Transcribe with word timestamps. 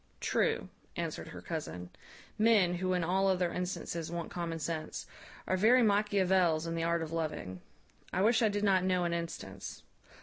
"True," 0.19 0.69
answered 0.95 1.27
her 1.27 1.43
cousin; 1.43 1.91
"men, 2.35 2.77
who 2.77 2.93
in 2.93 3.03
all 3.03 3.27
other 3.27 3.53
instances 3.53 4.11
want 4.11 4.31
common 4.31 4.57
sense, 4.57 5.05
are 5.45 5.55
very 5.55 5.83
Machiavels 5.83 6.65
in 6.65 6.73
the 6.73 6.81
art 6.83 7.03
of 7.03 7.11
loving. 7.11 7.61
I 8.11 8.23
wish 8.23 8.41
I 8.41 8.49
did 8.49 8.63
not 8.63 8.83
know 8.83 9.03
an 9.03 9.13
instance. 9.13 9.83